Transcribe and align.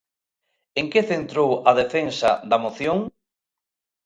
En 0.79 0.85
que 0.93 1.03
centrou 1.11 1.49
a 1.69 1.71
defensa 1.81 2.29
da 2.49 2.57
moción? 2.65 2.97